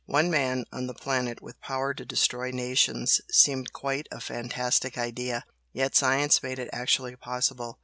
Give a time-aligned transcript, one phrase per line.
[0.07, 5.45] One man on the planet with power to destroy nations seemed quite a fantastic idea
[5.73, 7.77] yet science made it actually possible!